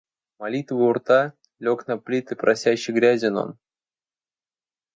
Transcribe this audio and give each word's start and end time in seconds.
Молитва 0.39 0.77
у 0.89 0.93
рта,— 0.97 1.19
лег 1.63 1.79
на 1.87 1.97
плиты 1.99 2.35
просящ 2.35 2.89
и 2.89 2.95
грязен 2.99 3.37
он. 3.43 3.49